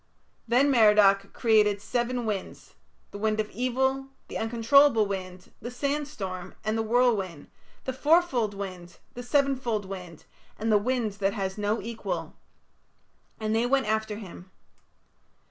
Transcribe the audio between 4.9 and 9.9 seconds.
wind, the sandstorm, and the whirlwind, the fourfold wind, the sevenfold